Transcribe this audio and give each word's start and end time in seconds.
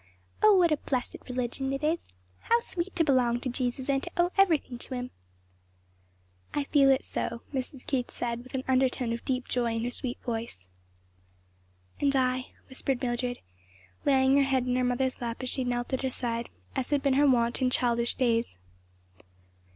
Oh 0.41 0.55
what 0.55 0.71
a 0.71 0.77
blessed 0.77 1.17
religion 1.29 1.71
it 1.71 1.83
is! 1.83 2.07
how 2.39 2.59
sweet 2.59 2.95
to 2.95 3.03
belong 3.03 3.39
to 3.41 3.49
Jesus 3.49 3.87
and 3.87 4.01
to 4.01 4.09
owe 4.17 4.31
everything 4.35 4.79
to 4.79 4.95
him!" 4.95 5.11
"I 6.55 6.63
feel 6.63 6.89
it 6.89 7.05
so," 7.05 7.43
Mrs. 7.53 7.85
Keith 7.85 8.09
said, 8.09 8.41
with 8.41 8.55
an 8.55 8.63
undertone 8.67 9.13
of 9.13 9.23
deep 9.25 9.47
joy 9.47 9.75
in 9.75 9.83
her 9.83 9.91
sweet 9.91 10.19
voice. 10.23 10.67
"And 11.99 12.15
I," 12.15 12.47
whispered 12.67 12.99
Mildred, 13.03 13.41
laying 14.03 14.35
her 14.37 14.41
head 14.43 14.65
in 14.65 14.75
her 14.75 14.83
mother's 14.83 15.21
lap 15.21 15.43
as 15.43 15.51
she 15.51 15.63
knelt 15.63 15.93
at 15.93 16.01
her 16.01 16.09
side, 16.09 16.49
as 16.75 16.89
had 16.89 17.03
been 17.03 17.13
her 17.13 17.27
wont 17.27 17.61
in 17.61 17.69
childish 17.69 18.15
days. 18.15 18.57